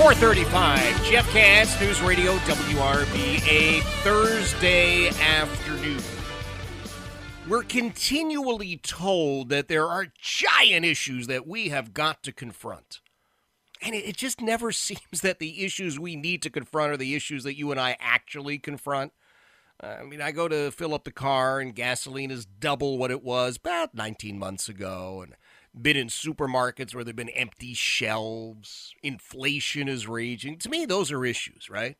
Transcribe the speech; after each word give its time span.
435, 0.00 1.04
Jeff 1.04 1.30
Katz, 1.30 1.78
News 1.78 2.00
Radio, 2.00 2.34
WRVA, 2.38 3.82
Thursday 4.02 5.08
afternoon. 5.08 6.02
We're 7.46 7.64
continually 7.64 8.78
told 8.78 9.50
that 9.50 9.68
there 9.68 9.86
are 9.86 10.06
giant 10.18 10.86
issues 10.86 11.26
that 11.26 11.46
we 11.46 11.68
have 11.68 11.92
got 11.92 12.22
to 12.22 12.32
confront. 12.32 13.00
And 13.82 13.94
it, 13.94 14.08
it 14.08 14.16
just 14.16 14.40
never 14.40 14.72
seems 14.72 15.20
that 15.20 15.38
the 15.38 15.66
issues 15.66 16.00
we 16.00 16.16
need 16.16 16.40
to 16.44 16.50
confront 16.50 16.92
are 16.92 16.96
the 16.96 17.14
issues 17.14 17.44
that 17.44 17.58
you 17.58 17.70
and 17.70 17.78
I 17.78 17.98
actually 18.00 18.58
confront. 18.58 19.12
Uh, 19.82 19.96
I 20.00 20.04
mean, 20.04 20.22
I 20.22 20.32
go 20.32 20.48
to 20.48 20.70
fill 20.70 20.94
up 20.94 21.04
the 21.04 21.12
car 21.12 21.60
and 21.60 21.74
gasoline 21.74 22.30
is 22.30 22.46
double 22.46 22.96
what 22.96 23.10
it 23.10 23.22
was 23.22 23.58
about 23.58 23.94
19 23.94 24.38
months 24.38 24.66
ago. 24.66 25.20
And 25.22 25.34
been 25.74 25.96
in 25.96 26.08
supermarkets 26.08 26.94
where 26.94 27.04
there 27.04 27.10
have 27.10 27.16
been 27.16 27.28
empty 27.30 27.74
shelves, 27.74 28.94
inflation 29.02 29.88
is 29.88 30.08
raging. 30.08 30.58
To 30.58 30.68
me, 30.68 30.84
those 30.84 31.12
are 31.12 31.24
issues, 31.24 31.70
right? 31.70 31.96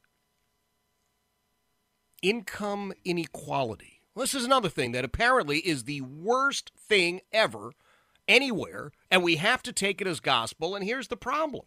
Income 2.23 2.93
inequality. 3.05 4.03
Well, 4.15 4.25
this 4.25 4.35
is 4.35 4.45
another 4.45 4.69
thing 4.69 4.93
that 4.93 5.05
apparently 5.05 5.59
is 5.59 5.85
the 5.85 6.01
worst 6.01 6.73
thing 6.77 7.21
ever, 7.33 7.73
anywhere, 8.27 8.93
and 9.11 9.23
we 9.23 9.37
have 9.37 9.63
to 9.63 9.73
take 9.73 10.01
it 10.01 10.07
as 10.07 10.21
gospel. 10.21 10.75
And 10.75 10.85
here's 10.85 11.09
the 11.09 11.17
problem 11.17 11.67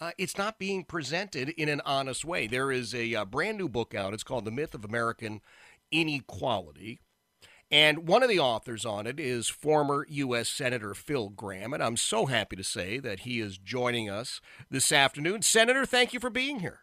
uh, 0.00 0.12
it's 0.18 0.36
not 0.36 0.58
being 0.58 0.84
presented 0.84 1.50
in 1.50 1.68
an 1.68 1.80
honest 1.84 2.24
way. 2.24 2.46
There 2.46 2.72
is 2.72 2.94
a, 2.94 3.12
a 3.12 3.20
uh, 3.22 3.24
brand 3.24 3.58
new 3.58 3.68
book 3.68 3.94
out. 3.94 4.14
It's 4.14 4.24
called 4.24 4.44
The 4.44 4.50
Myth 4.50 4.74
of 4.74 4.84
American 4.84 5.40
Inequality. 5.90 7.00
And 7.70 8.06
one 8.06 8.22
of 8.22 8.28
the 8.28 8.38
authors 8.38 8.84
on 8.84 9.06
it 9.06 9.18
is 9.18 9.48
former 9.48 10.06
U.S. 10.08 10.48
Senator 10.48 10.94
Phil 10.94 11.30
Gramm. 11.30 11.72
And 11.74 11.82
I'm 11.82 11.96
so 11.96 12.26
happy 12.26 12.56
to 12.56 12.64
say 12.64 12.98
that 12.98 13.20
he 13.20 13.40
is 13.40 13.58
joining 13.58 14.08
us 14.08 14.40
this 14.70 14.92
afternoon. 14.92 15.42
Senator, 15.42 15.84
thank 15.84 16.12
you 16.12 16.20
for 16.20 16.30
being 16.30 16.60
here. 16.60 16.80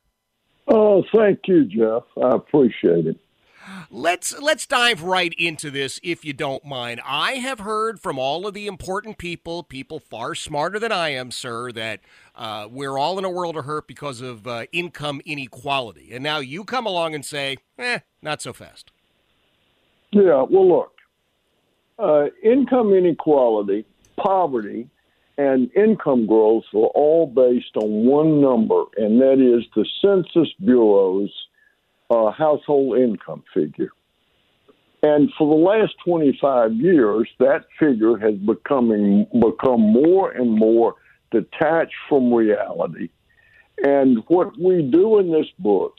Oh, 0.67 1.04
thank 1.16 1.39
you, 1.45 1.66
Jeff. 1.66 2.04
I 2.21 2.36
appreciate 2.36 3.08
it. 3.08 3.17
Let's 3.89 4.38
let's 4.42 4.67
dive 4.67 5.04
right 5.04 5.33
into 5.38 5.70
this 5.70 5.99
if 6.04 6.26
you 6.26 6.33
don't 6.33 6.66
mind. 6.66 7.00
I 7.05 7.33
have 7.33 7.60
heard 7.60 8.00
from 8.00 8.20
all 8.20 8.45
of 8.45 8.54
the 8.54 8.67
important 8.67 9.17
people, 9.17 9.64
people 9.64 10.00
far 10.00 10.36
smarter 10.36 10.80
than 10.80 10.92
I 10.92 11.10
am, 11.10 11.32
sir, 11.32 11.71
that 11.71 12.02
uh, 12.36 12.67
we're 12.70 12.98
all 12.98 13.17
in 13.17 13.23
a 13.23 13.30
world 13.30 13.55
of 13.55 13.64
hurt 13.64 13.88
because 13.88 14.20
of 14.20 14.45
uh, 14.48 14.65
income 14.73 15.21
inequality. 15.26 16.10
And 16.11 16.23
now 16.23 16.39
you 16.39 16.65
come 16.65 16.86
along 16.86 17.15
and 17.15 17.26
say, 17.26 17.58
"Eh, 17.77 18.00
not 18.21 18.42
so 18.42 18.52
fast." 18.52 18.92
Yeah, 20.14 20.46
well, 20.48 20.68
look, 20.68 20.92
uh, 21.98 22.26
income 22.44 22.94
inequality, 22.94 23.86
poverty, 24.16 24.88
and 25.40 25.72
income 25.76 26.28
growth 26.28 26.66
are 26.76 26.92
all 26.94 27.26
based 27.26 27.76
on 27.76 28.06
one 28.06 28.40
number, 28.40 28.84
and 28.98 29.20
that 29.22 29.40
is 29.40 29.66
the 29.76 29.86
Census 30.02 30.54
Bureau's 30.64 31.32
uh, 32.12 32.30
household 32.30 33.00
income 33.00 33.44
figure. 33.54 33.90
And 35.02 35.32
for 35.38 35.48
the 35.50 35.62
last 35.62 35.96
25 36.06 36.74
years, 36.76 37.28
that 37.40 37.66
figure 37.80 38.18
has 38.20 38.36
becoming, 38.36 39.26
become 39.34 39.82
more 39.82 40.30
and 40.32 40.52
more 40.52 40.95
detached 41.32 41.95
from 42.08 42.32
reality. 42.32 43.10
And 43.84 44.24
what 44.28 44.58
we 44.60 44.84
do 44.84 45.18
in 45.18 45.32
this 45.32 45.48
book 45.58 45.95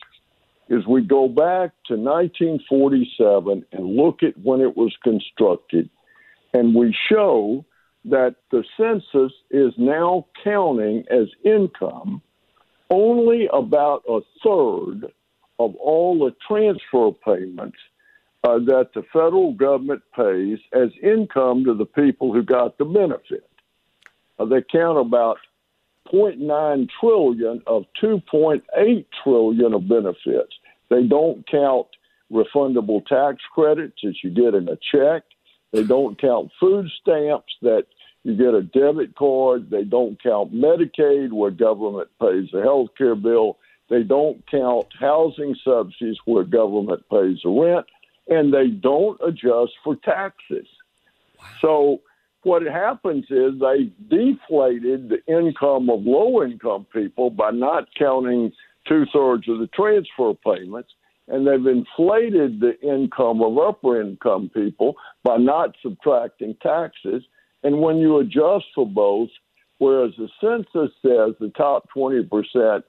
is 0.69 0.87
we 0.87 1.03
go 1.03 1.29
back 1.29 1.73
to 1.87 1.95
1947 1.97 3.65
and 3.73 3.97
look 3.97 4.23
at 4.23 4.39
when 4.39 4.61
it 4.61 4.77
was 4.77 4.97
constructed, 5.03 5.91
and 6.53 6.75
we 6.75 6.97
show 7.09 7.65
that 8.07 8.37
the 8.51 8.65
census 8.77 9.33
is 9.51 9.73
now 9.77 10.27
counting 10.43 11.05
as 11.11 11.29
income 11.45 12.23
only 12.91 13.49
about 13.53 14.03
a 14.09 14.21
third 14.43 15.11
of 15.59 15.75
all 15.77 16.19
the 16.19 16.35
transfer 16.47 17.11
payments 17.25 17.79
uh, 18.45 18.59
that 18.59 18.91
the 18.95 19.03
federal 19.13 19.53
government 19.55 20.03
pays 20.15 20.59
as 20.73 20.91
income 21.03 21.65
to 21.65 21.75
the 21.75 21.87
people 21.87 22.33
who 22.33 22.43
got 22.43 22.77
the 22.77 22.85
benefit. 22.85 23.49
Uh, 24.39 24.45
they 24.45 24.63
count 24.63 24.99
about 24.99 25.39
0.9 26.13 26.89
trillion 27.01 27.63
of 27.67 27.85
2.8 28.03 29.07
trillion 29.23 29.75
of 29.75 29.89
benefits. 29.89 30.53
They 30.91 31.05
don't 31.05 31.47
count 31.49 31.87
refundable 32.33 33.05
tax 33.07 33.39
credits 33.55 34.01
that 34.03 34.17
you 34.23 34.31
get 34.31 34.55
in 34.55 34.69
a 34.69 34.77
check. 34.93 35.25
They 35.73 35.83
don't 35.83 36.21
count 36.21 36.51
food 36.61 36.89
stamps 37.01 37.53
that 37.63 37.85
you 38.23 38.37
get 38.37 38.55
a 38.55 38.63
debit 38.63 39.17
card. 39.17 39.71
They 39.71 39.85
don't 39.85 40.21
count 40.23 40.55
Medicaid 40.55 41.33
where 41.33 41.51
government 41.51 42.09
pays 42.21 42.49
the 42.53 42.63
health 42.63 42.91
care 42.97 43.15
bill. 43.15 43.59
They 43.91 44.03
don't 44.03 44.43
count 44.51 44.87
housing 44.99 45.57
subsidies 45.65 46.17
where 46.25 46.45
government 46.45 47.03
pays 47.11 47.39
the 47.43 47.51
rent. 47.51 47.87
And 48.29 48.53
they 48.53 48.69
don't 48.69 49.21
adjust 49.27 49.73
for 49.83 49.97
taxes. 49.97 50.67
Wow. 51.39 51.47
So 51.61 52.01
what 52.45 52.63
happens 52.63 53.25
is 53.31 53.53
they 53.61 53.91
deflated 54.09 55.09
the 55.09 55.23
income 55.27 55.91
of 55.91 56.03
low 56.05 56.43
income 56.43 56.87
people 56.93 57.31
by 57.31 57.51
not 57.51 57.89
counting 57.99 58.53
two 58.87 59.05
thirds 59.13 59.49
of 59.49 59.59
the 59.59 59.69
transfer 59.69 60.35
payments, 60.45 60.91
and 61.29 61.47
they've 61.47 61.67
inflated 61.67 62.61
the 62.61 62.79
income 62.83 63.43
of 63.43 63.59
upper 63.59 64.01
income 64.01 64.51
people 64.53 64.95
by 65.23 65.37
not 65.37 65.75
subtracting 65.83 66.55
taxes. 66.63 67.23
And 67.63 67.81
when 67.81 67.97
you 67.97 68.19
adjust 68.19 68.67
for 68.75 68.87
both, 68.87 69.31
whereas 69.79 70.13
the 70.19 70.29
census 70.41 70.95
says 71.03 71.35
the 71.41 71.53
top 71.57 71.89
20% 71.97 72.83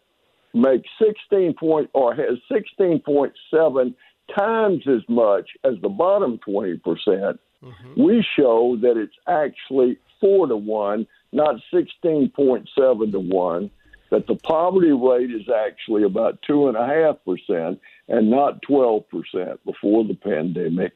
make 0.53 0.83
16 1.01 1.53
point 1.53 1.89
or 1.93 2.13
has 2.15 2.37
16.7 2.51 3.93
times 4.35 4.83
as 4.87 5.01
much 5.07 5.49
as 5.63 5.73
the 5.81 5.89
bottom 5.89 6.39
20%, 6.47 7.37
mm-hmm. 7.63 8.01
we 8.01 8.25
show 8.35 8.77
that 8.81 8.97
it's 8.97 9.15
actually 9.27 9.97
four 10.19 10.47
to 10.47 10.55
one, 10.55 11.07
not 11.31 11.55
16.7 11.73 13.11
to 13.11 13.19
one. 13.19 13.69
That 14.11 14.27
the 14.27 14.35
poverty 14.35 14.91
rate 14.91 15.31
is 15.31 15.49
actually 15.49 16.03
about 16.03 16.39
two 16.43 16.67
and 16.67 16.77
a 16.77 16.85
half 16.85 17.17
percent 17.25 17.81
and 18.07 18.29
not 18.29 18.61
12 18.61 19.03
percent 19.09 19.65
before 19.65 20.05
the 20.05 20.13
pandemic, 20.13 20.93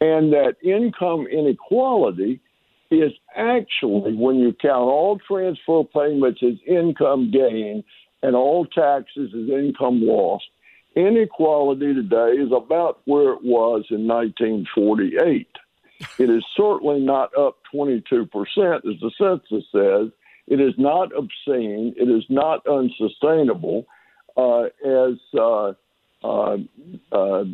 and 0.00 0.32
that 0.32 0.56
income 0.62 1.28
inequality 1.28 2.40
is 2.90 3.12
actually, 3.36 4.14
when 4.14 4.36
you 4.36 4.52
count 4.52 4.88
all 4.88 5.18
transfer 5.26 5.84
payments 5.84 6.40
as 6.42 6.54
income 6.66 7.30
gain 7.30 7.84
and 8.22 8.34
all 8.34 8.66
taxes 8.66 9.30
as 9.34 9.48
income 9.50 10.00
lost, 10.02 10.44
inequality 10.96 11.94
today 11.94 12.32
is 12.32 12.50
about 12.54 13.00
where 13.04 13.32
it 13.32 13.42
was 13.42 13.84
in 13.90 14.06
1948. 14.06 15.46
It 16.18 16.30
is 16.30 16.44
certainly 16.56 17.00
not 17.00 17.36
up 17.36 17.58
22%, 17.74 18.26
as 18.26 19.00
the 19.00 19.10
census 19.18 19.64
says. 19.72 20.10
It 20.46 20.60
is 20.60 20.74
not 20.78 21.12
obscene. 21.14 21.94
It 21.96 22.08
is 22.08 22.24
not 22.28 22.66
unsustainable, 22.66 23.86
uh, 24.36 24.64
as 24.84 25.18
uh, 25.38 25.72
uh, 26.24 26.56
uh 27.12 27.44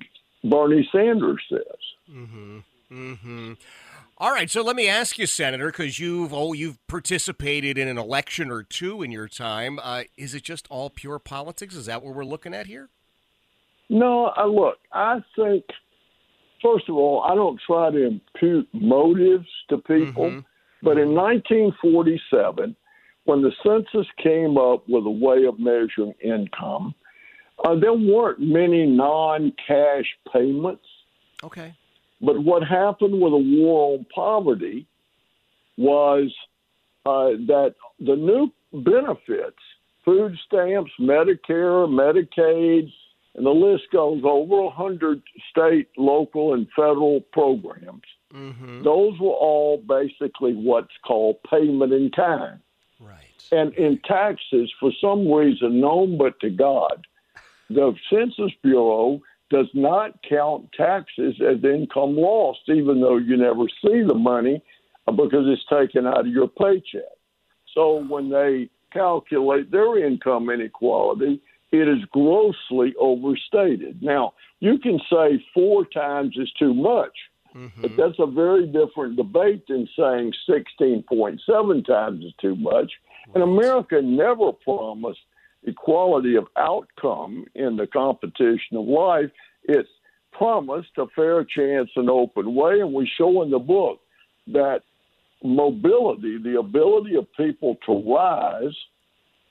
Bernie 0.45 0.89
Sanders 0.93 1.43
says. 1.49 2.13
Mm-hmm. 2.13 2.59
Mm-hmm. 2.93 3.53
All 4.19 4.31
right, 4.31 4.49
so 4.49 4.63
let 4.63 4.77
me 4.77 4.89
ask 4.89 5.19
you, 5.19 5.27
Senator, 5.27 5.67
because 5.67 5.99
you've 5.99 6.33
oh 6.33 6.53
you've 6.53 6.85
participated 6.87 7.77
in 7.77 7.89
an 7.89 7.99
election 7.99 8.51
or 8.51 8.63
two 8.63 9.03
in 9.03 9.11
your 9.11 9.27
time. 9.27 9.81
Uh, 9.83 10.05
is 10.17 10.35
it 10.35 10.45
just 10.45 10.69
all 10.71 10.89
pure 10.89 11.19
politics? 11.19 11.75
Is 11.75 11.87
that 11.87 12.03
what 12.03 12.15
we're 12.15 12.25
looking 12.25 12.55
at 12.55 12.67
here? 12.67 12.91
No, 13.89 14.27
I 14.27 14.45
look. 14.47 14.79
I 14.93 15.21
think 15.35 15.65
first 16.65 16.89
of 16.89 16.97
all, 16.97 17.23
I 17.23 17.35
don't 17.35 17.61
try 17.67 17.91
to 17.91 18.07
impute 18.07 18.69
motives 18.73 19.49
to 19.69 19.79
people, 19.79 20.25
mm-hmm. 20.25 20.41
but 20.83 20.99
in 20.99 21.15
1947, 21.15 22.75
when 23.25 23.43
the 23.43 23.53
census 23.63 24.07
came 24.23 24.57
up 24.57 24.85
with 24.89 25.05
a 25.07 25.11
way 25.11 25.45
of 25.45 25.59
measuring 25.59 26.15
income, 26.23 26.95
uh, 27.65 27.75
there 27.79 27.93
weren't 27.93 28.41
many 28.41 28.87
non-cash 28.87 30.07
payments. 30.33 30.85
Okay. 31.43 31.75
But 32.21 32.43
what 32.43 32.63
happened 32.63 33.21
with 33.21 33.33
the 33.33 33.61
war 33.61 33.99
on 33.99 34.07
poverty 34.15 34.87
was 35.77 36.33
uh, 37.07 37.37
that 37.47 37.75
the 38.01 38.17
new 38.17 38.51
benefits, 38.73 39.59
food 40.05 40.37
stamps, 40.47 40.91
Medicare, 41.01 41.87
Medicaid, 41.89 42.91
and 43.35 43.45
the 43.45 43.51
list 43.51 43.85
goes 43.93 44.23
over 44.25 44.59
a 44.59 44.67
100 44.67 45.23
state, 45.51 45.89
local, 45.97 46.55
and 46.55 46.69
federal 46.75 47.21
programs. 47.33 48.03
Mm-hmm. 48.33 48.83
Those 48.83 49.19
were 49.21 49.31
all 49.31 49.79
basically 49.79 50.55
what's 50.55 50.95
called 51.07 51.37
payment 51.49 51.93
in 51.93 52.11
kind. 52.11 52.61
Right. 53.01 53.25
And 53.53 53.73
in 53.75 54.01
taxes, 54.07 54.73
for 54.79 54.93
some 55.01 55.31
reason 55.31 55.81
known 55.81 56.17
but 56.17 56.39
to 56.41 56.51
God, 56.51 57.07
the 57.69 57.95
Census 58.11 58.53
Bureau 58.63 59.21
does 59.51 59.67
not 59.75 60.19
count 60.29 60.69
taxes 60.77 61.35
as 61.41 61.63
income 61.63 62.17
lost, 62.17 62.61
even 62.69 63.01
though 63.01 63.19
you 63.19 63.37
never 63.37 63.65
see 63.83 64.03
the 64.03 64.15
money 64.15 64.63
uh, 65.07 65.13
because 65.13 65.45
it's 65.47 65.65
taken 65.71 66.07
out 66.07 66.21
of 66.21 66.27
your 66.29 66.49
paycheck. 66.49 67.03
So 67.75 68.05
when 68.09 68.31
they 68.31 68.71
calculate 68.93 69.71
their 69.71 70.05
income 70.07 70.51
inequality, 70.51 71.41
it 71.81 71.89
is 71.89 72.05
grossly 72.13 72.95
overstated. 72.99 74.03
Now, 74.03 74.35
you 74.61 74.79
can 74.79 75.01
say 75.11 75.45
four 75.53 75.85
times 75.85 76.37
is 76.39 76.51
too 76.59 76.75
much, 76.75 77.13
mm-hmm. 77.55 77.83
but 77.83 77.97
that's 77.97 78.19
a 78.19 78.27
very 78.27 78.67
different 78.67 79.17
debate 79.17 79.67
than 79.69 79.89
saying 79.99 80.33
16.7 80.49 81.87
times 81.87 82.25
is 82.25 82.33
too 82.41 82.57
much. 82.57 82.93
And 83.35 83.43
America 83.43 84.01
never 84.03 84.53
promised 84.53 85.21
equality 85.65 86.37
of 86.37 86.47
outcome 86.57 87.47
in 87.55 87.77
the 87.77 87.87
competition 87.87 88.77
of 88.77 88.87
life. 88.87 89.31
It's 89.65 89.89
promised 90.33 90.91
a 90.99 91.07
fair 91.15 91.45
chance 91.45 91.91
and 91.97 92.11
open 92.11 92.55
way, 92.55 92.81
and 92.81 92.93
we 92.93 93.11
show 93.19 93.43
in 93.43 93.51
the 93.51 93.59
book 93.59 94.01
that 94.49 94.83
mobility, 95.43 96.39
the 96.39 96.59
ability 96.59 97.17
of 97.17 97.27
people 97.37 97.77
to 97.87 98.03
rise, 98.15 98.75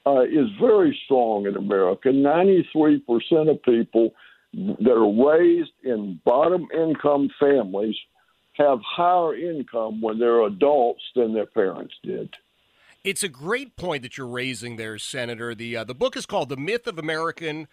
uh, 0.06 0.22
is 0.22 0.50
very 0.60 0.98
strong 1.06 1.46
in 1.46 1.56
America. 1.56 2.10
93% 2.10 3.50
of 3.50 3.64
people 3.64 4.14
that 4.54 4.92
are 4.92 5.38
raised 5.38 5.72
in 5.84 6.20
bottom 6.26 6.68
income 6.74 7.30
families 7.40 7.96
have 8.54 8.80
higher 8.82 9.36
income 9.36 10.02
when 10.02 10.20
they're 10.20 10.44
adults 10.44 11.02
than 11.16 11.34
their 11.34 11.48
parents 11.48 11.96
did. 12.04 12.36
It's 13.04 13.24
a 13.24 13.30
great 13.30 13.76
point 13.76 14.04
that 14.04 14.18
you're 14.18 14.28
raising 14.28 14.78
there, 14.78 14.98
Senator. 14.98 15.54
The 15.54 15.78
uh, 15.78 15.84
the 15.84 15.96
book 15.96 16.16
is 16.16 16.26
called 16.26 16.48
"The 16.48 16.56
Myth 16.56 16.88
of 16.88 16.98
American 16.98 17.68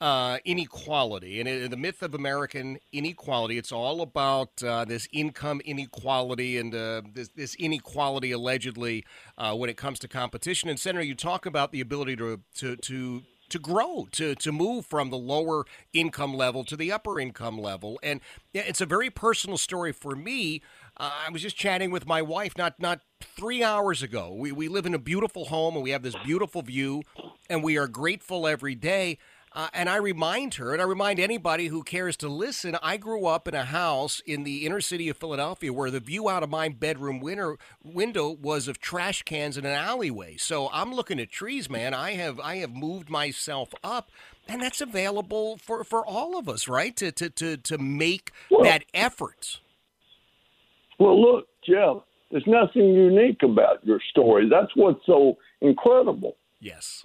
uh, 0.00 0.38
Inequality," 0.44 1.40
and 1.40 1.48
it, 1.48 1.70
the 1.70 1.76
myth 1.76 2.02
of 2.02 2.14
American 2.14 2.78
inequality. 2.92 3.58
It's 3.58 3.72
all 3.72 4.00
about 4.00 4.62
uh, 4.62 4.84
this 4.84 5.08
income 5.12 5.60
inequality 5.64 6.56
and 6.56 6.74
uh, 6.74 7.02
this, 7.12 7.28
this, 7.28 7.54
inequality 7.56 8.32
allegedly 8.32 9.04
uh, 9.36 9.54
when 9.54 9.68
it 9.70 9.76
comes 9.76 9.98
to 10.00 10.08
competition. 10.08 10.68
And 10.70 10.78
Senator, 10.78 11.04
you 11.04 11.14
talk 11.14 11.46
about 11.46 11.72
the 11.72 11.80
ability 11.80 12.16
to 12.16 12.40
to 12.56 12.76
to 12.76 13.22
to 13.50 13.58
grow, 13.58 14.08
to 14.12 14.34
to 14.36 14.52
move 14.52 14.86
from 14.86 15.10
the 15.10 15.18
lower 15.18 15.64
income 15.92 16.34
level 16.34 16.64
to 16.64 16.76
the 16.76 16.90
upper 16.90 17.20
income 17.20 17.58
level. 17.58 18.00
And 18.02 18.20
it's 18.54 18.80
a 18.80 18.86
very 18.86 19.10
personal 19.10 19.58
story 19.58 19.92
for 19.92 20.16
me. 20.16 20.62
Uh, 20.96 21.10
I 21.26 21.30
was 21.30 21.42
just 21.42 21.56
chatting 21.56 21.90
with 21.90 22.06
my 22.06 22.22
wife 22.22 22.56
not 22.56 22.80
not 22.80 23.00
three 23.20 23.62
hours 23.62 24.02
ago. 24.02 24.32
We 24.32 24.52
we 24.52 24.68
live 24.68 24.86
in 24.86 24.94
a 24.94 24.98
beautiful 24.98 25.46
home 25.46 25.74
and 25.74 25.84
we 25.84 25.90
have 25.90 26.02
this 26.02 26.16
beautiful 26.24 26.62
view, 26.62 27.02
and 27.50 27.62
we 27.62 27.76
are 27.76 27.88
grateful 27.88 28.46
every 28.46 28.74
day. 28.74 29.18
Uh, 29.52 29.66
and 29.74 29.88
I 29.88 29.96
remind 29.96 30.54
her, 30.54 30.72
and 30.72 30.80
I 30.80 30.84
remind 30.84 31.18
anybody 31.18 31.66
who 31.66 31.82
cares 31.82 32.16
to 32.18 32.28
listen, 32.28 32.76
I 32.82 32.96
grew 32.96 33.26
up 33.26 33.48
in 33.48 33.54
a 33.54 33.64
house 33.64 34.22
in 34.24 34.44
the 34.44 34.64
inner 34.64 34.80
city 34.80 35.08
of 35.08 35.16
Philadelphia 35.16 35.72
where 35.72 35.90
the 35.90 35.98
view 35.98 36.28
out 36.28 36.44
of 36.44 36.50
my 36.50 36.68
bedroom 36.68 37.18
winter, 37.18 37.58
window 37.82 38.30
was 38.30 38.68
of 38.68 38.78
trash 38.78 39.22
cans 39.24 39.58
in 39.58 39.66
an 39.66 39.72
alleyway. 39.72 40.36
So 40.36 40.70
I'm 40.72 40.94
looking 40.94 41.18
at 41.18 41.30
trees, 41.30 41.68
man. 41.68 41.94
I 41.94 42.12
have 42.12 42.38
I 42.38 42.56
have 42.56 42.72
moved 42.72 43.10
myself 43.10 43.70
up, 43.82 44.12
and 44.46 44.62
that's 44.62 44.80
available 44.80 45.56
for, 45.56 45.82
for 45.82 46.06
all 46.06 46.38
of 46.38 46.48
us, 46.48 46.68
right? 46.68 46.94
To 46.96 47.10
to 47.10 47.28
to, 47.30 47.56
to 47.56 47.78
make 47.78 48.30
well, 48.52 48.62
that 48.62 48.84
effort. 48.94 49.58
Well, 51.00 51.20
look, 51.20 51.48
Jeff, 51.66 52.04
there's 52.30 52.46
nothing 52.46 52.94
unique 52.94 53.42
about 53.42 53.84
your 53.84 54.00
story. 54.10 54.48
That's 54.48 54.70
what's 54.76 55.04
so 55.06 55.38
incredible. 55.60 56.36
Yes. 56.60 57.04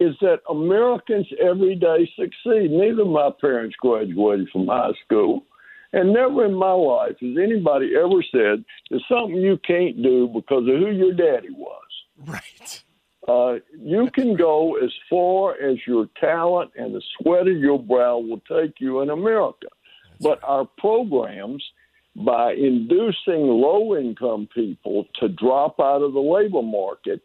Is 0.00 0.14
that 0.20 0.40
Americans 0.48 1.26
every 1.40 1.74
day 1.74 2.10
succeed. 2.16 2.70
Neither 2.70 3.02
of 3.02 3.08
my 3.08 3.30
parents 3.40 3.76
graduated 3.80 4.48
from 4.50 4.68
high 4.68 4.92
school. 5.04 5.44
And 5.92 6.12
never 6.12 6.44
in 6.44 6.54
my 6.54 6.72
life 6.72 7.16
has 7.20 7.36
anybody 7.42 7.94
ever 7.96 8.22
said 8.30 8.64
there's 8.90 9.04
something 9.08 9.36
you 9.36 9.58
can't 9.66 10.02
do 10.02 10.28
because 10.28 10.68
of 10.68 10.78
who 10.78 10.90
your 10.90 11.14
daddy 11.14 11.50
was. 11.50 11.82
Right. 12.26 12.84
Uh, 13.26 13.58
you 13.78 14.08
can 14.12 14.36
go 14.36 14.76
as 14.76 14.90
far 15.08 15.54
as 15.60 15.76
your 15.86 16.06
talent 16.20 16.70
and 16.76 16.94
the 16.94 17.02
sweat 17.16 17.48
of 17.48 17.56
your 17.56 17.78
brow 17.78 18.18
will 18.18 18.40
take 18.50 18.74
you 18.80 19.00
in 19.00 19.10
America. 19.10 19.66
That's 20.10 20.22
but 20.22 20.42
right. 20.42 20.48
our 20.48 20.68
programs 20.78 21.64
by 22.16 22.52
inducing 22.52 23.46
low 23.46 23.96
income 23.96 24.48
people 24.54 25.04
to 25.20 25.28
drop 25.28 25.78
out 25.78 26.02
of 26.02 26.12
the 26.12 26.20
labor 26.20 26.62
market 26.62 27.22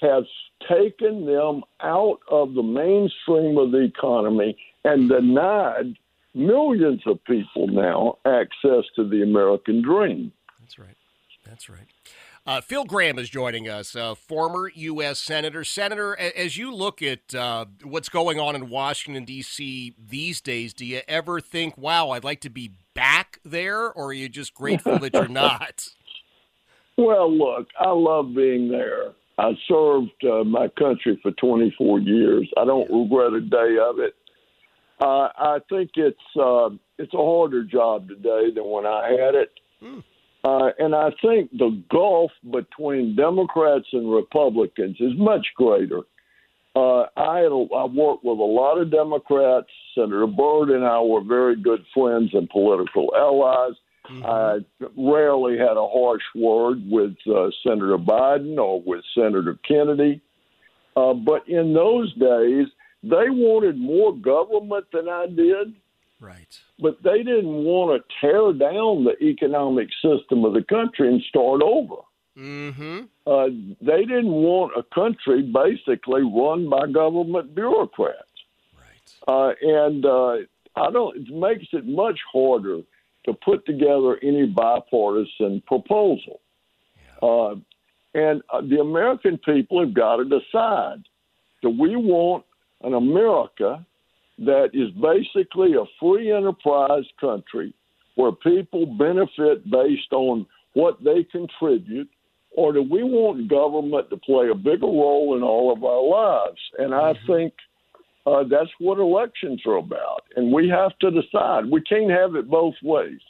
has 0.00 0.24
taken 0.68 1.26
them 1.26 1.62
out 1.80 2.18
of 2.30 2.54
the 2.54 2.62
mainstream 2.62 3.58
of 3.58 3.72
the 3.72 3.82
economy 3.82 4.56
and 4.84 5.08
denied 5.08 5.96
millions 6.34 7.02
of 7.06 7.22
people 7.24 7.66
now 7.66 8.18
access 8.26 8.84
to 8.94 9.08
the 9.08 9.22
American 9.22 9.82
dream. 9.82 10.32
That's 10.60 10.78
right. 10.78 10.96
That's 11.44 11.68
right. 11.70 11.86
Uh, 12.46 12.60
Phil 12.60 12.84
Gramm 12.84 13.18
is 13.18 13.28
joining 13.28 13.68
us, 13.68 13.96
uh, 13.96 14.14
former 14.14 14.70
U.S. 14.72 15.18
Senator. 15.18 15.64
Senator, 15.64 16.16
as 16.16 16.56
you 16.56 16.72
look 16.72 17.02
at 17.02 17.34
uh, 17.34 17.64
what's 17.82 18.08
going 18.08 18.38
on 18.38 18.54
in 18.54 18.68
Washington, 18.68 19.24
D.C. 19.24 19.94
these 19.98 20.40
days, 20.40 20.72
do 20.72 20.86
you 20.86 21.00
ever 21.08 21.40
think, 21.40 21.76
wow, 21.76 22.10
I'd 22.10 22.22
like 22.22 22.40
to 22.42 22.50
be 22.50 22.70
back 22.94 23.40
there, 23.44 23.90
or 23.90 24.06
are 24.06 24.12
you 24.12 24.28
just 24.28 24.54
grateful 24.54 24.96
that 25.00 25.12
you're 25.12 25.26
not? 25.28 25.88
Well, 26.96 27.36
look, 27.36 27.66
I 27.80 27.90
love 27.90 28.32
being 28.32 28.68
there. 28.68 29.12
I 29.38 29.52
served 29.68 30.24
uh, 30.24 30.44
my 30.44 30.68
country 30.78 31.18
for 31.22 31.30
24 31.32 32.00
years. 32.00 32.50
I 32.56 32.64
don't 32.64 32.90
regret 32.90 33.34
a 33.34 33.40
day 33.40 33.76
of 33.80 33.98
it. 33.98 34.14
Uh, 34.98 35.28
I 35.36 35.58
think 35.68 35.90
it's 35.96 36.18
uh, 36.40 36.70
it's 36.98 37.12
a 37.12 37.18
harder 37.18 37.64
job 37.64 38.08
today 38.08 38.48
than 38.54 38.64
when 38.64 38.86
I 38.86 39.10
had 39.10 39.34
it. 39.34 39.50
Hmm. 39.80 39.98
Uh, 40.42 40.70
and 40.78 40.94
I 40.94 41.10
think 41.20 41.50
the 41.50 41.82
gulf 41.90 42.30
between 42.50 43.16
Democrats 43.16 43.86
and 43.92 44.10
Republicans 44.10 44.96
is 45.00 45.12
much 45.16 45.46
greater. 45.56 46.02
Uh, 46.74 47.06
I 47.16 47.38
had 47.38 47.52
a, 47.52 47.66
I 47.74 47.84
worked 47.86 48.24
with 48.24 48.38
a 48.38 48.42
lot 48.42 48.78
of 48.78 48.90
Democrats. 48.90 49.66
Senator 49.94 50.26
Byrd 50.26 50.70
and 50.70 50.84
I 50.84 51.00
were 51.00 51.24
very 51.24 51.60
good 51.60 51.84
friends 51.92 52.30
and 52.32 52.48
political 52.48 53.12
allies. 53.16 53.74
Mm-hmm. 54.10 54.24
I 54.24 54.58
rarely 54.96 55.58
had 55.58 55.76
a 55.76 55.86
harsh 55.86 56.22
word 56.34 56.82
with 56.88 57.16
uh, 57.26 57.50
Senator 57.62 57.98
Biden 57.98 58.58
or 58.58 58.80
with 58.82 59.04
Senator 59.14 59.58
Kennedy. 59.66 60.20
Uh, 60.96 61.14
but 61.14 61.48
in 61.48 61.74
those 61.74 62.12
days, 62.14 62.66
they 63.02 63.28
wanted 63.30 63.76
more 63.76 64.16
government 64.16 64.86
than 64.92 65.08
I 65.08 65.26
did. 65.26 65.74
Right. 66.20 66.58
But 66.78 67.02
they 67.02 67.18
didn't 67.18 67.64
want 67.64 68.02
to 68.02 68.14
tear 68.20 68.52
down 68.52 69.04
the 69.04 69.16
economic 69.22 69.88
system 70.02 70.44
of 70.44 70.54
the 70.54 70.62
country 70.62 71.08
and 71.08 71.22
start 71.28 71.62
over. 71.62 71.96
Mm-hmm. 72.36 73.00
Uh, 73.26 73.46
they 73.80 74.04
didn't 74.04 74.30
want 74.30 74.72
a 74.76 74.82
country 74.94 75.42
basically 75.42 76.22
run 76.22 76.68
by 76.68 76.86
government 76.86 77.54
bureaucrats. 77.54 78.20
Right. 78.78 79.28
Uh, 79.28 79.52
and 79.62 80.04
uh, 80.04 80.36
I 80.76 80.90
don't. 80.90 81.16
It 81.16 81.34
makes 81.34 81.66
it 81.72 81.86
much 81.86 82.18
harder 82.32 82.80
to 83.26 83.34
put 83.34 83.66
together 83.66 84.18
any 84.22 84.46
bipartisan 84.46 85.62
proposal. 85.66 86.40
Yeah. 86.96 87.28
Uh, 87.28 87.54
and 88.14 88.42
uh, 88.52 88.62
the 88.62 88.80
American 88.80 89.38
people 89.38 89.80
have 89.80 89.94
got 89.94 90.16
to 90.16 90.24
decide: 90.24 91.02
Do 91.62 91.68
we 91.70 91.96
want 91.96 92.44
an 92.82 92.94
America 92.94 93.84
that 94.38 94.70
is 94.72 94.90
basically 95.00 95.74
a 95.74 95.84
free 96.00 96.32
enterprise 96.32 97.04
country 97.20 97.74
where 98.14 98.32
people 98.32 98.86
benefit 98.86 99.68
based 99.70 100.12
on 100.12 100.46
what 100.74 101.02
they 101.02 101.24
contribute, 101.24 102.08
or 102.50 102.72
do 102.72 102.82
we 102.82 103.02
want 103.02 103.48
government 103.48 104.10
to 104.10 104.16
play 104.16 104.48
a 104.50 104.54
bigger 104.54 104.86
role 104.86 105.36
in 105.36 105.42
all 105.42 105.72
of 105.72 105.84
our 105.84 106.02
lives? 106.02 106.60
And 106.78 106.94
I 106.94 107.14
think 107.26 107.54
uh, 108.26 108.42
that's 108.50 108.70
what 108.78 108.98
elections 108.98 109.62
are 109.66 109.76
about. 109.76 110.22
And 110.34 110.52
we 110.52 110.68
have 110.68 110.98
to 110.98 111.10
decide. 111.10 111.70
We 111.70 111.80
can't 111.82 112.10
have 112.10 112.34
it 112.34 112.50
both 112.50 112.74
ways. 112.82 113.20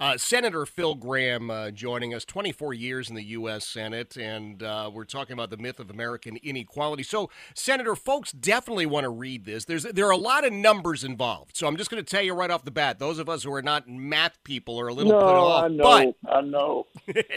Uh, 0.00 0.16
Senator 0.16 0.64
Phil 0.64 0.94
Gramm 0.94 1.50
uh, 1.50 1.72
joining 1.72 2.14
us, 2.14 2.24
24 2.24 2.72
years 2.72 3.08
in 3.08 3.16
the 3.16 3.24
U.S. 3.24 3.66
Senate, 3.66 4.16
and 4.16 4.62
uh, 4.62 4.88
we're 4.94 5.04
talking 5.04 5.32
about 5.32 5.50
the 5.50 5.56
myth 5.56 5.80
of 5.80 5.90
American 5.90 6.36
inequality. 6.36 7.02
So, 7.02 7.30
Senator, 7.52 7.96
folks 7.96 8.30
definitely 8.30 8.86
want 8.86 9.04
to 9.04 9.10
read 9.10 9.44
this. 9.44 9.64
There's 9.64 9.82
there 9.82 10.06
are 10.06 10.12
a 10.12 10.16
lot 10.16 10.46
of 10.46 10.52
numbers 10.52 11.02
involved, 11.02 11.56
so 11.56 11.66
I'm 11.66 11.76
just 11.76 11.90
going 11.90 12.02
to 12.02 12.08
tell 12.08 12.22
you 12.22 12.32
right 12.32 12.48
off 12.48 12.64
the 12.64 12.70
bat. 12.70 13.00
Those 13.00 13.18
of 13.18 13.28
us 13.28 13.42
who 13.42 13.52
are 13.52 13.62
not 13.62 13.88
math 13.88 14.38
people 14.44 14.78
are 14.78 14.86
a 14.86 14.94
little 14.94 15.10
no, 15.10 15.18
put 15.18 15.34
off. 15.34 15.64
I 15.64 15.68
know, 15.68 16.14
but, 16.22 16.30
I 16.32 16.40
know. 16.42 16.86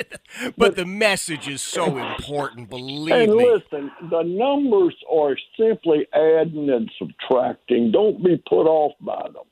but 0.56 0.75
the 0.75 0.86
message 0.86 1.48
is 1.48 1.63
so 1.63 1.98
important. 1.98 2.70
Believe 2.70 3.12
and 3.12 3.34
me. 3.34 3.53
listen, 3.53 3.91
the 4.12 4.22
numbers 4.22 4.96
are 5.12 5.36
simply 5.58 6.06
adding 6.13 6.70
and 6.70 6.91
subtracting. 7.00 7.91
Don't 7.91 8.24
be 8.24 8.38
put 8.48 8.68
off 8.68 8.94
by 9.01 9.30
them. 9.34 9.46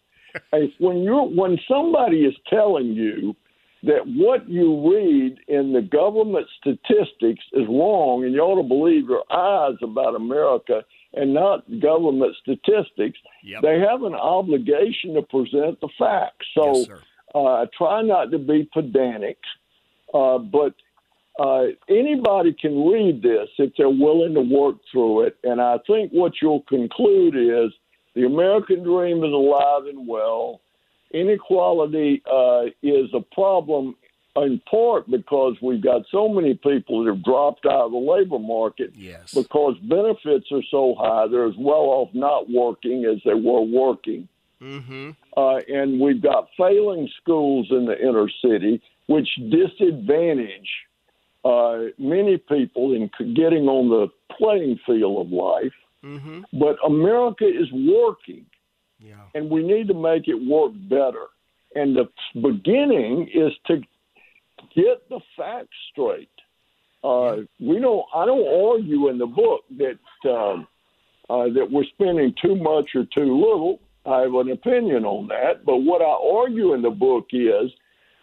When 0.79 1.01
you're 1.01 1.23
when 1.23 1.57
somebody 1.67 2.21
is 2.21 2.35
telling 2.49 2.87
you 2.87 3.35
that 3.83 4.05
what 4.05 4.47
you 4.49 4.91
read 4.91 5.39
in 5.47 5.71
the 5.71 5.81
government 5.81 6.45
statistics 6.59 7.43
is 7.53 7.65
wrong 7.69 8.23
and 8.25 8.33
you 8.33 8.41
ought 8.41 8.61
to 8.61 8.67
believe 8.67 9.07
your 9.07 9.23
eyes 9.31 9.75
about 9.81 10.15
America 10.15 10.83
and 11.13 11.33
not 11.33 11.63
government 11.79 12.35
statistics, 12.41 13.17
Yep. 13.43 13.61
they 13.61 13.79
have 13.79 14.03
an 14.03 14.13
obligation 14.13 15.13
to 15.13 15.21
present 15.21 15.79
the 15.79 15.87
facts. 15.97 16.45
So 16.53 16.75
Yes, 16.75 16.87
uh, 17.33 17.65
try 17.77 18.01
not 18.01 18.31
to 18.31 18.37
be 18.37 18.69
pedantic, 18.73 19.37
uh, 20.13 20.39
but 20.39 20.73
uh, 21.39 21.67
anybody 21.87 22.53
can 22.53 22.85
read 22.85 23.21
this 23.21 23.47
if 23.57 23.71
they're 23.77 23.89
willing 23.89 24.33
to 24.33 24.41
work 24.41 24.75
through 24.91 25.21
it. 25.21 25.37
And 25.43 25.61
I 25.61 25.77
think 25.87 26.11
what 26.11 26.33
you'll 26.41 26.63
conclude 26.63 27.35
is 27.35 27.71
the 28.15 28.25
American 28.25 28.83
dream 28.83 29.23
is 29.23 29.31
alive 29.31 29.85
and 29.85 30.07
well. 30.07 30.61
Inequality 31.11 32.21
uh, 32.31 32.65
is 32.83 33.09
a 33.13 33.21
problem 33.33 33.95
in 34.35 34.61
part 34.69 35.09
because 35.09 35.55
we've 35.61 35.81
got 35.81 36.03
so 36.11 36.29
many 36.29 36.53
people 36.53 37.03
that 37.03 37.13
have 37.13 37.23
dropped 37.23 37.65
out 37.65 37.85
of 37.85 37.91
the 37.91 37.97
labor 37.97 38.39
market 38.39 38.91
Yes. 38.95 39.33
because 39.33 39.75
benefits 39.81 40.51
are 40.51 40.63
so 40.69 40.95
high. 40.97 41.27
They're 41.27 41.47
as 41.47 41.57
well 41.57 41.89
off 41.97 42.09
not 42.13 42.49
working 42.49 43.05
as 43.05 43.19
they 43.25 43.33
were 43.33 43.61
working. 43.61 44.27
Mm-hmm. 44.61 45.11
Uh, 45.35 45.55
and 45.67 45.99
we've 45.99 46.21
got 46.21 46.49
failing 46.57 47.09
schools 47.21 47.67
in 47.71 47.85
the 47.85 47.99
inner 47.99 48.29
city, 48.43 48.81
which 49.07 49.29
disadvantage 49.49 50.69
uh, 51.43 51.85
many 51.97 52.37
people 52.37 52.93
in 52.93 53.09
getting 53.33 53.67
on 53.67 53.89
the 53.89 54.07
playing 54.37 54.79
field 54.85 55.25
of 55.25 55.31
life. 55.31 55.73
Mm-hmm. 56.03 56.41
But 56.59 56.77
America 56.85 57.45
is 57.45 57.71
working, 57.73 58.45
Yeah. 58.99 59.15
and 59.35 59.49
we 59.49 59.63
need 59.63 59.87
to 59.89 59.93
make 59.93 60.27
it 60.27 60.35
work 60.35 60.71
better. 60.89 61.27
And 61.75 61.95
the 61.95 62.09
beginning 62.41 63.29
is 63.33 63.51
to 63.67 63.81
get 64.75 65.07
the 65.09 65.19
facts 65.37 65.75
straight. 65.91 66.29
Uh, 67.03 67.37
we 67.59 67.79
don't. 67.79 68.05
I 68.13 68.25
don't 68.25 68.47
argue 68.71 69.09
in 69.09 69.17
the 69.17 69.25
book 69.27 69.61
that 69.77 70.29
um, 70.29 70.67
uh, 71.29 71.45
that 71.53 71.67
we're 71.71 71.85
spending 71.85 72.33
too 72.41 72.55
much 72.55 72.89
or 72.95 73.05
too 73.05 73.35
little. 73.37 73.79
I 74.05 74.21
have 74.21 74.33
an 74.33 74.51
opinion 74.51 75.05
on 75.05 75.27
that. 75.27 75.65
But 75.65 75.77
what 75.77 76.01
I 76.01 76.39
argue 76.39 76.73
in 76.73 76.81
the 76.81 76.89
book 76.89 77.27
is 77.31 77.71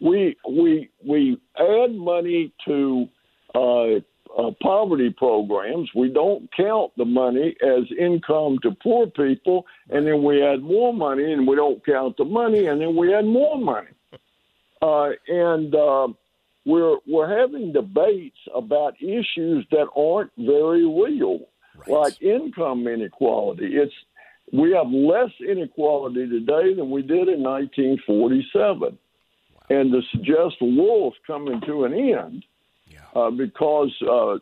we 0.01 0.37
we 0.49 0.91
we 1.07 1.39
add 1.59 1.95
money 1.95 2.53
to 2.67 3.09
uh, 3.55 4.01
uh, 4.39 4.51
poverty 4.63 5.11
programs. 5.11 5.91
We 5.95 6.09
don't 6.09 6.49
count 6.57 6.93
the 6.97 7.05
money 7.05 7.57
as 7.63 7.85
income 7.99 8.59
to 8.63 8.71
poor 8.83 9.07
people, 9.07 9.67
and 9.91 10.07
then 10.07 10.23
we 10.23 10.43
add 10.43 10.63
more 10.63 10.93
money, 10.93 11.33
and 11.33 11.47
we 11.47 11.57
don't 11.57 11.85
count 11.85 12.17
the 12.17 12.25
money, 12.25 12.67
and 12.67 12.81
then 12.81 12.97
we 12.97 13.15
add 13.15 13.25
more 13.25 13.59
money. 13.59 13.89
Uh, 14.83 15.11
and 15.29 15.75
uh, 15.75 16.09
we're 16.65 16.97
we're 17.07 17.39
having 17.41 17.73
debates 17.73 18.37
about 18.55 18.95
issues 19.01 19.67
that 19.71 19.87
aren't 19.97 20.31
very 20.37 20.85
real, 20.85 21.41
Right. 21.79 21.89
like 21.89 22.23
income 22.23 22.87
inequality. 22.89 23.77
It's 23.77 23.93
we 24.53 24.73
have 24.73 24.89
less 24.91 25.31
inequality 25.41 26.29
today 26.29 26.75
than 26.75 26.91
we 26.91 27.03
did 27.03 27.29
in 27.29 27.43
1947, 27.43 28.97
and 29.71 29.93
to 29.93 30.01
suggest 30.13 30.57
the 30.61 30.67
world's 30.81 31.17
coming 31.27 31.61
to 31.67 31.85
an 31.85 31.95
end. 31.95 32.45
Uh, 33.17 33.31
because 33.31 33.93
uh, 34.03 34.35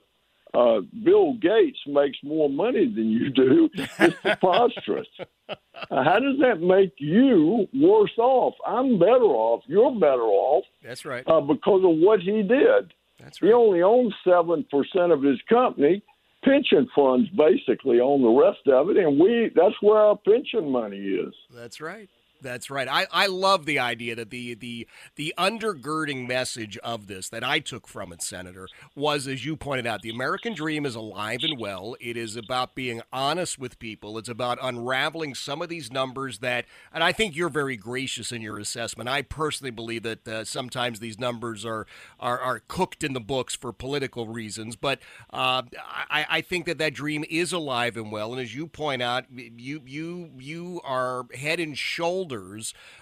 uh, 0.58 0.80
Bill 1.04 1.34
Gates 1.34 1.78
makes 1.86 2.18
more 2.22 2.48
money 2.48 2.86
than 2.86 3.10
you 3.10 3.30
do 3.30 3.70
It's 3.98 4.16
preposterous. 4.20 5.08
Uh, 5.48 5.54
How 5.90 6.18
does 6.20 6.38
that 6.40 6.60
make 6.60 6.94
you 6.98 7.66
worse 7.74 8.16
off? 8.18 8.54
I'm 8.66 8.98
better 8.98 9.30
off. 9.46 9.62
You're 9.66 9.94
better 9.98 10.22
off 10.22 10.64
That's 10.82 11.04
right. 11.04 11.24
uh, 11.26 11.40
because 11.40 11.82
of 11.84 11.96
what 11.98 12.20
he 12.20 12.42
did. 12.42 12.92
That's 13.20 13.40
right. 13.40 13.48
He 13.48 13.52
only 13.52 13.82
owns 13.82 14.14
seven 14.24 14.64
percent 14.70 15.12
of 15.12 15.22
his 15.22 15.40
company. 15.48 16.02
Pension 16.44 16.86
funds 16.94 17.28
basically 17.30 18.00
own 18.00 18.20
the 18.22 18.28
rest 18.28 18.66
of 18.68 18.90
it, 18.90 18.98
and 18.98 19.18
we—that's 19.18 19.80
where 19.80 19.96
our 19.98 20.16
pension 20.16 20.70
money 20.70 20.98
is. 20.98 21.32
That's 21.50 21.80
right. 21.80 22.10
That's 22.44 22.70
right. 22.70 22.86
I, 22.86 23.06
I 23.10 23.26
love 23.26 23.64
the 23.64 23.78
idea 23.78 24.14
that 24.16 24.28
the 24.30 24.54
the 24.54 24.86
the 25.16 25.34
undergirding 25.38 26.28
message 26.28 26.76
of 26.78 27.06
this 27.06 27.30
that 27.30 27.42
I 27.42 27.58
took 27.58 27.88
from 27.88 28.12
it, 28.12 28.22
Senator, 28.22 28.68
was 28.94 29.26
as 29.26 29.46
you 29.46 29.56
pointed 29.56 29.86
out, 29.86 30.02
the 30.02 30.10
American 30.10 30.54
dream 30.54 30.84
is 30.84 30.94
alive 30.94 31.40
and 31.42 31.58
well. 31.58 31.96
It 32.00 32.18
is 32.18 32.36
about 32.36 32.74
being 32.74 33.00
honest 33.12 33.58
with 33.58 33.78
people. 33.78 34.18
It's 34.18 34.28
about 34.28 34.58
unraveling 34.60 35.34
some 35.34 35.62
of 35.62 35.70
these 35.70 35.90
numbers 35.90 36.40
that, 36.40 36.66
and 36.92 37.02
I 37.02 37.12
think 37.12 37.34
you're 37.34 37.48
very 37.48 37.78
gracious 37.78 38.30
in 38.30 38.42
your 38.42 38.58
assessment. 38.58 39.08
I 39.08 39.22
personally 39.22 39.70
believe 39.70 40.02
that 40.02 40.28
uh, 40.28 40.44
sometimes 40.44 41.00
these 41.00 41.18
numbers 41.18 41.64
are, 41.64 41.86
are 42.20 42.38
are 42.38 42.60
cooked 42.68 43.02
in 43.02 43.14
the 43.14 43.20
books 43.20 43.56
for 43.56 43.72
political 43.72 44.28
reasons, 44.28 44.76
but 44.76 44.98
uh, 45.32 45.62
I, 46.10 46.26
I 46.28 46.40
think 46.42 46.66
that 46.66 46.76
that 46.76 46.92
dream 46.92 47.24
is 47.30 47.54
alive 47.54 47.96
and 47.96 48.12
well. 48.12 48.32
And 48.32 48.40
as 48.42 48.54
you 48.54 48.66
point 48.66 49.00
out, 49.00 49.24
you 49.32 49.80
you 49.86 50.30
you 50.38 50.82
are 50.84 51.24
head 51.34 51.58
and 51.58 51.76
shoulders 51.78 52.33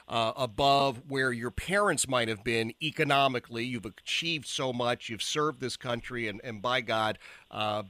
uh, 0.08 0.32
above 0.36 1.02
where 1.08 1.32
your 1.32 1.50
parents 1.50 2.08
might 2.08 2.28
have 2.28 2.44
been 2.44 2.72
economically. 2.82 3.64
You've 3.64 3.86
achieved 3.86 4.46
so 4.46 4.72
much. 4.72 5.08
You've 5.08 5.22
served 5.22 5.60
this 5.60 5.76
country, 5.76 6.28
and, 6.28 6.40
and 6.44 6.60
by 6.60 6.80
God, 6.80 7.18
uh, 7.50 7.84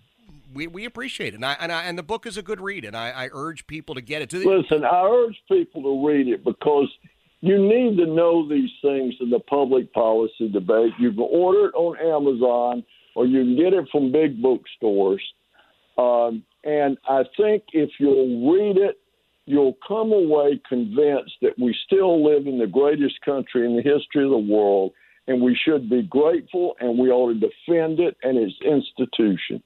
we, 0.55 0.67
we 0.67 0.85
appreciate 0.85 1.35
it. 1.35 1.37
And 1.37 1.45
I, 1.45 1.57
and 1.61 1.73
I 1.73 1.85
and 1.85 1.99
the 1.99 2.03
book 2.03 2.27
is 2.27 2.37
a 2.37 2.43
good 2.43 2.61
read, 2.61 2.85
and 2.85 2.97
I, 2.97 3.11
I 3.11 3.29
urge 3.33 3.67
people 3.67 3.95
to 3.95 4.01
get 4.01 4.23
it. 4.23 4.33
Listen, 4.33 4.85
I 4.85 5.03
urge 5.05 5.41
people 5.49 5.83
to 5.83 6.07
read 6.07 6.29
it 6.29 6.45
because 6.45 6.89
you 7.41 7.59
need 7.59 7.97
to 7.99 8.07
know 8.07 8.49
these 8.49 8.71
things 8.81 9.15
in 9.21 9.31
the 9.31 9.41
public 9.41 9.93
policy 9.93 10.49
debate. 10.49 10.93
You 10.99 11.11
can 11.11 11.27
order 11.29 11.67
it 11.67 11.75
on 11.75 11.99
Amazon 11.99 12.85
or 13.15 13.27
you 13.27 13.41
can 13.41 13.57
get 13.57 13.73
it 13.75 13.89
from 13.91 14.13
big 14.13 14.41
bookstores. 14.41 15.23
Um, 15.99 16.45
and 16.65 16.97
I 17.09 17.25
think 17.37 17.65
if 17.73 17.91
you'll 17.99 18.53
read 18.53 18.79
it, 18.79 18.99
you'll 19.47 19.77
come 19.87 20.13
away 20.13 20.61
convinced 20.69 21.35
that 21.43 21.59
we 21.59 21.77
still 21.87 22.25
live 22.25 22.47
in 22.47 22.59
the 22.59 22.67
greatest 22.67 23.21
country 23.25 23.67
in 23.67 23.77
the 23.77 23.83
history 23.83 24.25
of 24.25 24.31
the 24.31 24.37
world, 24.37 24.93
and 25.27 25.41
we 25.43 25.59
should 25.65 25.89
be 25.89 26.03
grateful 26.03 26.77
and 26.81 26.99
we 26.99 27.11
ought 27.11 27.33
to 27.33 27.35
defend 27.35 28.01
it 28.01 28.17
and 28.23 28.39
its 28.39 28.55
institutions. 28.65 29.63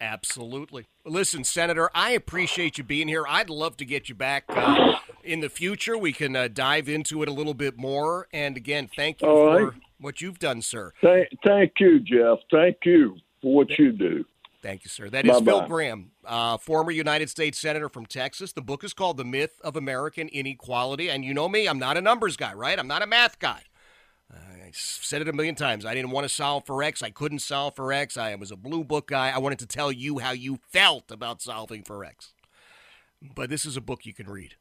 Absolutely. 0.00 0.86
Listen, 1.04 1.44
Senator, 1.44 1.90
I 1.94 2.12
appreciate 2.12 2.78
you 2.78 2.84
being 2.84 3.06
here. 3.06 3.24
I'd 3.28 3.50
love 3.50 3.76
to 3.78 3.84
get 3.84 4.08
you 4.08 4.14
back 4.14 4.44
uh, 4.48 4.94
in 5.22 5.40
the 5.40 5.50
future. 5.50 5.98
We 5.98 6.12
can 6.12 6.34
uh, 6.34 6.48
dive 6.48 6.88
into 6.88 7.22
it 7.22 7.28
a 7.28 7.32
little 7.32 7.52
bit 7.52 7.76
more. 7.76 8.26
And 8.32 8.56
again, 8.56 8.88
thank 8.96 9.20
you 9.20 9.28
All 9.28 9.58
for 9.58 9.64
right. 9.66 9.74
what 10.00 10.22
you've 10.22 10.38
done, 10.38 10.62
sir. 10.62 10.92
Thank, 11.02 11.28
thank 11.46 11.72
you, 11.80 12.00
Jeff. 12.00 12.38
Thank 12.50 12.78
you 12.84 13.16
for 13.42 13.54
what 13.54 13.68
you 13.78 13.92
do. 13.92 14.24
Thank 14.62 14.84
you, 14.84 14.88
sir. 14.88 15.10
That 15.10 15.26
is 15.26 15.32
Phil 15.32 15.42
Bye-bye. 15.42 15.68
Gramm, 15.68 16.10
uh, 16.30 16.56
former 16.56 16.92
United 16.92 17.28
States 17.28 17.58
Senator 17.58 17.88
from 17.88 18.06
Texas. 18.06 18.52
The 18.52 18.62
book 18.62 18.84
is 18.84 18.94
called 18.94 19.16
The 19.16 19.24
Myth 19.24 19.60
of 19.62 19.76
American 19.76 20.28
Inequality. 20.28 21.10
And 21.10 21.24
you 21.24 21.34
know 21.34 21.48
me, 21.48 21.66
I'm 21.66 21.78
not 21.78 21.96
a 21.96 22.00
numbers 22.00 22.36
guy, 22.36 22.54
right? 22.54 22.78
I'm 22.78 22.88
not 22.88 23.02
a 23.02 23.06
math 23.06 23.38
guy. 23.38 23.64
I 24.32 24.70
said 24.72 25.20
it 25.20 25.28
a 25.28 25.32
million 25.32 25.56
times. 25.56 25.84
I 25.84 25.94
didn't 25.94 26.12
want 26.12 26.24
to 26.24 26.32
solve 26.32 26.64
for 26.64 26.80
X. 26.80 27.02
I 27.02 27.10
couldn't 27.10 27.40
solve 27.40 27.74
for 27.74 27.92
X. 27.92 28.16
I 28.16 28.32
was 28.36 28.52
a 28.52 28.56
blue 28.56 28.84
book 28.84 29.08
guy. 29.08 29.30
I 29.30 29.38
wanted 29.38 29.58
to 29.58 29.66
tell 29.66 29.90
you 29.90 30.20
how 30.20 30.30
you 30.30 30.60
felt 30.70 31.10
about 31.10 31.42
solving 31.42 31.82
for 31.82 32.04
X. 32.04 32.32
But 33.34 33.50
this 33.50 33.66
is 33.66 33.76
a 33.76 33.80
book 33.80 34.06
you 34.06 34.14
can 34.14 34.30
read. 34.30 34.54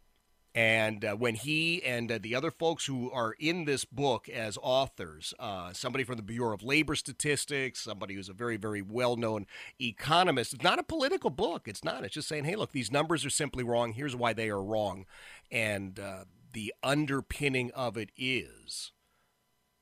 And 0.60 1.06
uh, 1.06 1.16
when 1.16 1.36
he 1.36 1.82
and 1.84 2.12
uh, 2.12 2.20
the 2.22 2.36
other 2.36 2.52
folks 2.52 2.86
who 2.86 3.10
are 3.12 3.34
in 3.40 3.64
this 3.64 3.86
book 3.86 4.28
as 4.28 4.58
authors, 4.62 5.34
uh, 5.40 5.72
somebody 5.72 6.04
from 6.04 6.18
the 6.18 6.22
Bureau 6.22 6.54
of 6.54 6.64
Labor 6.64 6.96
Statistics, 6.96 7.80
somebody 7.80 8.16
who's 8.16 8.28
a 8.28 8.34
very, 8.34 8.58
very 8.58 8.82
well 8.82 9.16
known 9.16 9.46
economist, 9.80 10.54
it's 10.54 10.64
not 10.64 10.78
a 10.78 10.84
political 10.84 11.30
book. 11.30 11.70
It's 11.70 11.82
not. 11.82 12.04
It's 12.04 12.14
just 12.14 12.28
saying, 12.28 12.44
hey, 12.44 12.58
look, 12.58 12.74
these 12.74 12.92
numbers 12.92 13.24
are 13.26 13.30
simply 13.30 13.64
wrong. 13.64 13.94
Here's 13.94 14.18
why 14.18 14.34
they 14.34 14.50
are 14.50 14.62
wrong. 14.62 15.06
And 15.50 15.98
uh, 15.98 16.26
the 16.52 16.74
underpinning 16.84 17.72
of 17.72 17.96
it 17.96 18.10
is 18.18 18.92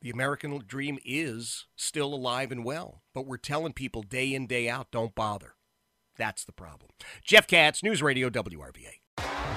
The 0.04 0.12
American 0.12 0.64
dream 0.68 1.00
is 1.04 1.66
still 1.76 2.14
alive 2.14 2.52
and 2.52 2.64
well, 2.64 3.02
but 3.16 3.26
we're 3.26 3.38
telling 3.38 3.74
people 3.74 4.04
day 4.04 4.32
in, 4.32 4.46
day 4.46 4.70
out, 4.70 4.92
don't 4.92 5.16
bother. 5.16 5.56
That's 6.20 6.46
the 6.46 6.52
problem. 6.52 6.92
Jeff 7.24 7.48
Katz, 7.48 7.82
News 7.82 8.04
Radio 8.04 8.30
WRVA. 8.30 9.57